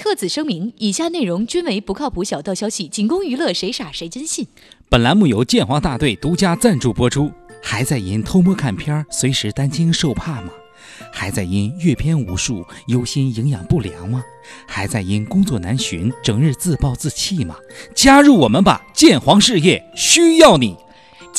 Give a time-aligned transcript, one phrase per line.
[0.00, 4.46] 特此声明，以下内容均为不靠谱小道消息，仅供娱乐，谁傻谁真信。
[4.88, 7.30] 本栏目由剑皇大队独家赞助播出。
[7.62, 10.50] 还在因偷摸看片儿，随时担惊受怕吗？
[11.12, 14.24] 还在因阅片无数，忧心营养不良吗？
[14.66, 17.54] 还在因工作难寻，整日自暴自弃吗？
[17.94, 20.74] 加入我们吧，剑皇事业需要你。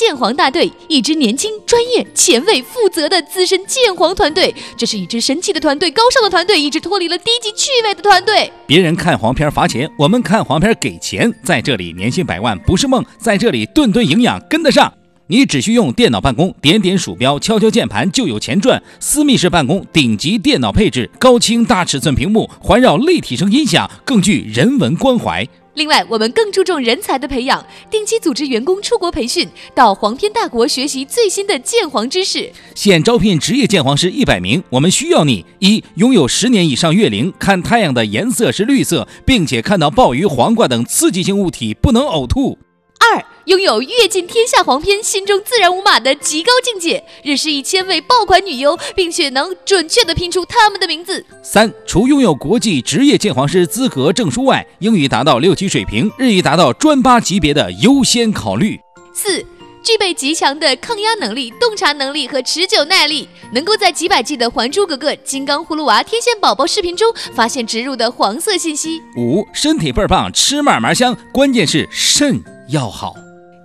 [0.04, 4.52] 剑皇大队，一支年轻、专业、前卫、负责的资深剑皇团队。
[4.76, 8.52] 这是一支神奇的团队，高尚的团队，一支脱离了低级趣味的团队。
[8.66, 11.32] 别人看黄片罚钱，我们看黄片给钱。
[11.44, 14.92] 在这里，年薪百万不是梦；在这里，顿顿营养跟得上。
[15.28, 18.82] 你只需用电脑办公，点点鼠标，敲敲键盘，就有钱赚。
[18.98, 25.46] 私密式办公，顶级电脑配置，高清大尺寸屏幕，环绕立体声音响，更具人文关怀。
[25.74, 32.52] 另外，我们更注重人才的培养，定期组织员工出国培训，到黄片大国学习最新的鉴黄知识。
[32.74, 42.58] 现招聘职业鉴黄师一百名，我们需要你：一、拥有十年以上月龄，看太阳的颜色是绿色，并且看到鲍鱼、黄瓜等刺激性物体不能呕吐。
[43.00, 51.24] 二、拥有阅尽天下黄片，心中自然无码的极高境界，认识一千位爆款女优，并且能准确的拼出她们的名字。
[51.42, 58.78] 三、除拥有国际职业鉴黄师资格证书外，英语达到六级水平，日语达到专八级别的优先考虑。
[59.12, 59.44] 四、
[59.82, 69.02] 具备极强的抗压能力、洞察能力和持久耐力，能够在几百季的《还珠格格》《金刚葫芦娃》《天线宝宝》视频中发现植入的黄色信息。
[69.16, 73.14] 五、身体倍儿棒，吃嘛嘛香，关键是肾要好。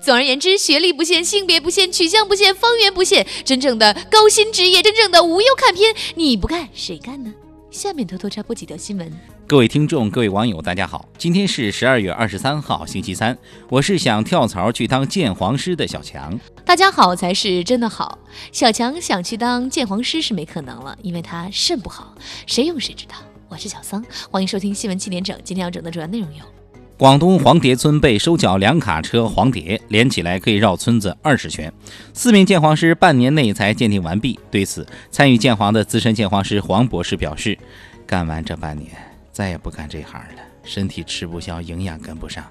[0.08, 7.34] 总而言之，学历不限，性别不限，取向不限，方圆不限，真正的高薪职业，真正的无忧看片，你不干谁干呢？
[7.70, 9.12] 下面偷偷插播几条新闻。
[9.46, 16.40] 各位听众，各位网友，大家好，今天是十二月二十三号，星期三，我是想跳槽去当鉴黄师的小强。
[16.64, 18.18] 大家好才是真的好。
[18.54, 23.16] 小强想去当鉴黄师是没可能了，因为他肾不好，谁用谁知道。
[23.50, 25.38] 我是小桑，欢迎收听新闻七点整。
[25.44, 26.46] 今天要整的主要内容有。
[26.98, 31.72] 广东黄蝶村被收缴两卡车黄蝶，连起来可以绕村子二十圈。
[32.12, 34.40] 四名鉴黄师半年内才鉴定完毕。
[34.50, 37.56] 对此，参与鉴黄的资深鉴黄师黄博士表示
[38.08, 38.90] ：“干完这半年，
[39.32, 42.44] 再也不干这行了，身体吃不消，营养跟不上。”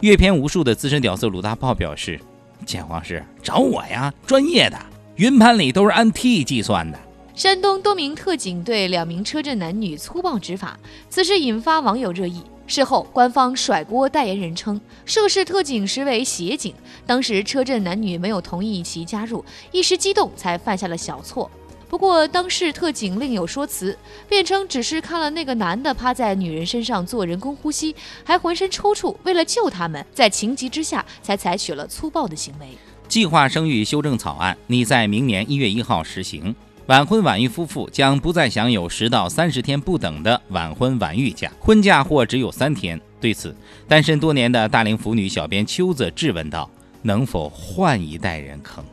[0.00, 2.20] 阅片无数的资深屌丝鲁大炮表示
[2.66, 4.78] ：“鉴黄师找我呀，专业的，
[5.14, 6.98] 云盘里都是按 T 计算的。”
[7.34, 10.78] 山东多名特警对两名车震男女粗暴执法，
[11.08, 12.42] 此事引发网友热议。
[12.66, 16.74] 事后，官方甩锅代言人称，涉事特警实为协警，
[17.06, 21.50] 当时车震男女没有同意其加入，一时激动才犯下了小错。
[21.88, 23.96] 不过，当事特警另有说辞，
[24.28, 27.94] 辩称只是看了那个男的趴在女人身上做人工呼吸，
[28.24, 32.66] 还浑身抽搐，为了救他们，在情急之下才采取了粗暴的行为。
[33.06, 36.52] 计划生育修正草案拟在明年一月一号实行。
[36.86, 43.00] 晚婚晚育夫妇将不再享有十到三十天不等的晚婚晚育假，婚假或只有三天。
[43.20, 43.52] 对此，
[43.88, 46.70] 单身多年的大龄腐女小编秋子质问道
[47.02, 48.84] ：“能否换一代人坑？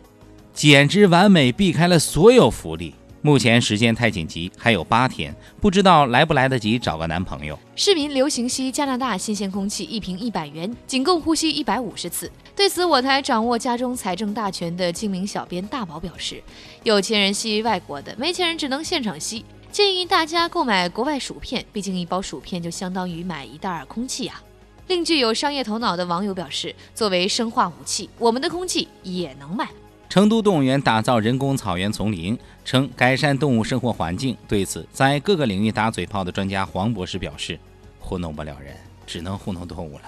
[0.55, 2.95] 简直完美避开了所有福利。
[3.25, 12.29] 目前时间太紧急，还有八天，不知道来不来得及找个男朋友。”市民流行吸加拿大新鲜空气，一瓶一百元，仅供呼吸一百五十次。
[12.53, 16.43] 对此，我台掌握家中财政大权的精明小编大宝表示
[16.83, 19.45] ：“有钱人吸外国的，没钱人只能现场吸。
[19.71, 24.43] 建议大家购买国外薯片，毕竟一包薯片就相当于买一袋空气啊。”
[24.87, 29.69] 另具有商业头脑的网友表示：“作为生化武器，我们的空气也能卖。”
[30.09, 34.37] 成都动物园打造人工草原丛林，称改善动物生活环境。
[34.47, 37.59] 对此，在各个领域打嘴炮的专家黄博士表示
[37.99, 38.75] ：“糊弄不了人，
[39.07, 40.03] 只能糊弄动物了。”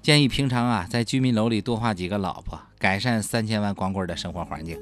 [0.00, 4.78] 建议平常啊，在居民楼里多画几个老婆，改善三千万光棍的生活环境。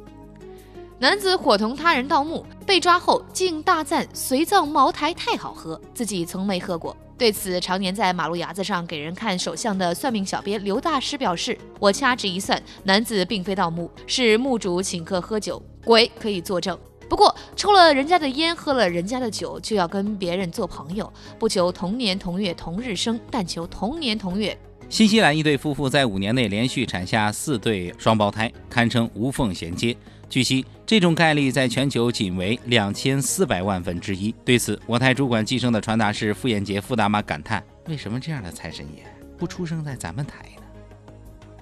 [1.01, 6.95] 男子伙同他人盗墓，被抓后竟大赞随葬茅台太好喝，自己从没喝过。
[7.17, 16.79] 对此，常年在马路牙子上给人看手相的算命小编刘大师表示：“我掐指一算，男子并非盗墓，是墓主请客喝酒，鬼可以作证。
[17.09, 24.55] 不过，抽了人家的烟，喝了人家的酒，就要跟别人做朋友，不求同年同月同日生，但求同年同月。”
[24.91, 29.97] 新西兰一对夫妇在五年内连续产下四对双胞胎，堪称无缝衔接。
[30.31, 34.33] 据悉，这种概率在全球仅为两千四百万分之一。
[34.45, 39.05] 对此，我台主管计生的传达室傅艳杰傅大妈感叹：“为什么这样的财神爷
[39.37, 40.63] 不出生在咱们台呢？”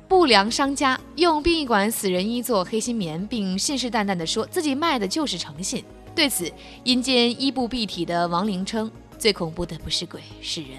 [0.07, 5.83] 不良商家用殡仪馆死人衣做黑心棉，并信誓旦旦地说自己卖的就是诚信。
[6.15, 6.53] 对此，
[6.85, 10.73] 阴间衣不蔽体的亡灵称：“最恐怖的不是鬼，是人。”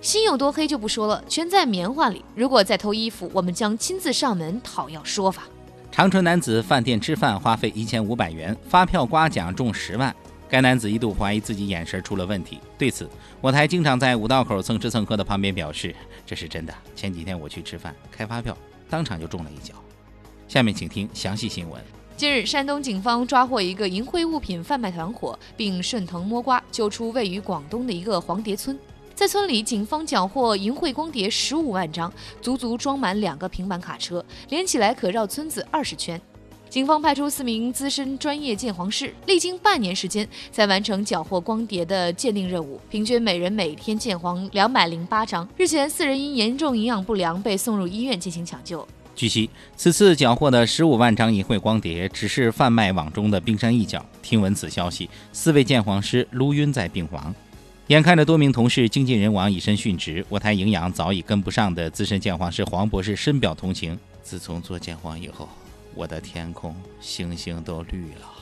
[0.00, 2.24] 心有多黑就不说了，全在棉花里。
[2.34, 5.42] 如果再偷衣服，我们将亲自上门讨要说法。
[5.94, 10.12] 长春男子饭店吃饭花费一千五百元，发票刮奖中十万。
[10.48, 12.58] 该男子一度怀疑自己眼神出了问题。
[12.76, 13.08] 对此，
[13.40, 15.94] 我台经常在五道口蹭吃蹭喝的旁边表示
[16.26, 16.74] ：“这是真的。
[16.96, 18.58] 前几天我去吃饭，开发票，
[18.90, 19.72] 当场就中了一脚。”
[20.48, 21.80] 下面请听详细新闻。
[22.16, 28.76] 近日，山东警方抓获一个淫秽物品贩卖团伙，并顺藤摸瓜揪出位于广东的一个黄碟村。
[29.14, 32.12] 在村里，警方缴获淫秽光碟十五万张，
[32.42, 36.20] 足足装满两个平板卡车，连起来可绕村子二十圈。
[36.68, 45.48] 警方派出四名资深专业鉴黄师，历经半年时间才完成缴获光碟的鉴定任务，平均每人每天鉴黄两百零八张。
[45.56, 48.84] 日前，四人因严重营养不良被送入医院进行抢救。
[49.14, 54.04] 据悉，此次缴获的十五万张淫秽光碟只是贩卖网中的冰山一角。
[54.20, 57.32] 听闻此消息，四位鉴黄师撸晕在病房。
[57.88, 63.98] 眼看着多名同事精尽人亡、以身殉职，我台营养早已跟不上的资深鉴黄师黄博士深表同情。
[64.22, 65.46] 自从做鉴黄以后，
[65.94, 68.32] 我的天空星星都绿了。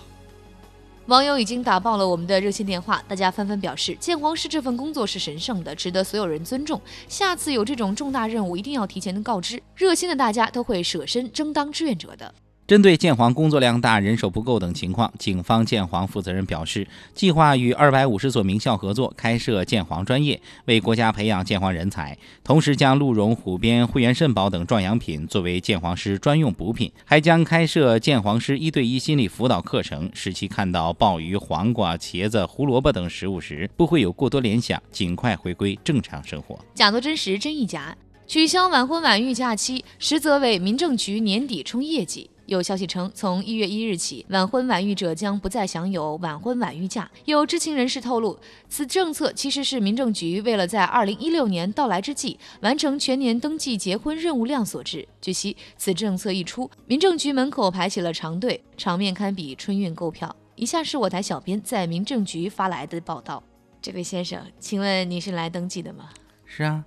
[1.06, 6.80] 网友已经打爆了我们的热线电话，大家纷纷表示，鉴黄师这份工作是神圣的，值得所有人尊重。
[7.08, 12.32] 下次有这种重大任务，一定要提前告知，热心的大家都会舍身争当志愿者的。
[12.64, 22.16] 针对建黄工作量大、人手不够等情况，警方建黄负责人表示，计划与二百五十所名校合作，开设建黄专业，为国家培养鉴黄人才。
[22.44, 36.58] 同时，将鹿茸、虎鞭、汇源肾宝等壮阳品作为建黄师专用补品，还将开设鉴黄师一对一心理辅导课程，使其看到鲍鱼、黄瓜、茄子、胡萝卜等食物时，不会有过多联想，尽快回归正常生活。
[36.74, 37.94] 假作真实，真亦假。
[38.26, 42.30] 取消晚婚晚育假期，实则为民政局年底冲业绩。
[42.52, 47.10] 有消息称，从一月一日起，晚婚晚育者将不再享有晚婚晚育假。
[47.24, 48.38] 有知情人士透露，
[48.68, 55.08] 此政策其实是民政局为了在二零一六年到来之际完成全年登记结婚任务量所致。
[55.20, 60.36] 据悉，此政策一出，民政局门口排起了长队，场面堪比春运购票。
[60.54, 63.42] 以下是我台小编在民政局发来的报道：
[63.80, 66.10] 这位先生，请问你是来登记的吗？
[66.44, 66.84] 是啊。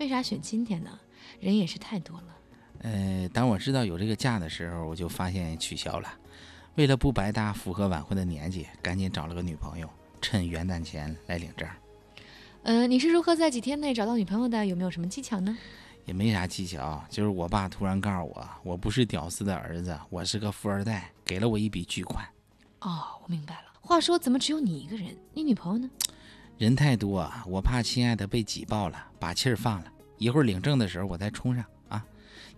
[0.00, 0.90] 为啥选今天呢？
[1.40, 2.33] 人也是太多了。
[2.84, 6.08] 呃，当我知道有这个假的时候，我就发现取消了。
[6.74, 9.88] 为了不白搭，符合晚婚的年纪，赶紧找了个女朋友，
[10.20, 11.66] 趁元旦前来领证。
[12.62, 14.66] 呃，你是如何在几天内找到女朋友的？
[14.66, 15.56] 有没有什么技巧呢？
[16.04, 22.22] 也没啥技巧，就是我爸突然告诉我，我不是屌丝的儿子，我是个富二代，给了我一笔巨款。
[22.80, 23.72] 哦，我明白了。
[23.80, 25.16] 话说，怎么只有你一个人？
[25.32, 25.88] 你女朋友呢？
[26.58, 29.90] 人太多，我怕亲爱的被挤爆了，把气儿放了。
[30.18, 31.64] 一会儿领证的时候，我再冲上。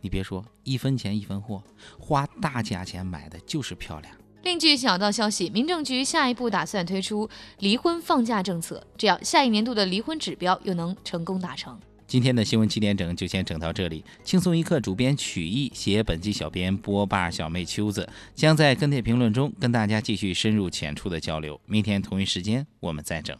[0.00, 1.62] 你别说，一分钱一分货，
[1.98, 4.14] 花大价钱买的就是漂亮。
[4.42, 7.28] 另据小道消息，民政局下一步打算推出
[7.58, 11.76] 离婚放假政策，这样下一年度的离婚指标又能成功达成。
[12.06, 21.60] 今天的新闻七点整就先整到这里，轻松一刻主编曲艺写本期小编波霸小妹秋子将在跟帖评论中跟大家继续深入浅出的交流。
[21.66, 23.36] 明天同一时间我们再整。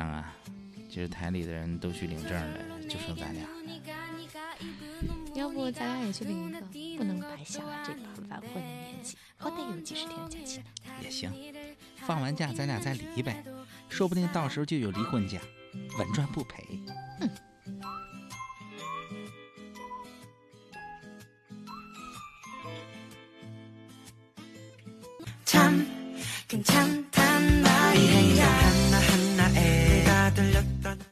[0.00, 0.32] 三啊，
[0.88, 2.58] 就是台里的人都去领证了，
[2.88, 3.46] 就剩咱俩。
[5.34, 6.58] 要不咱俩也去领一个，
[6.96, 7.92] 不能白瞎了这
[8.22, 10.62] 把完婚的年纪，好歹有几十天的假期。
[11.02, 11.30] 也行，
[11.96, 13.44] 放完假咱俩再离呗，
[13.90, 15.38] 说不定到时候就有离婚假，
[15.98, 16.64] 稳赚不赔。
[17.18, 17.28] 哼。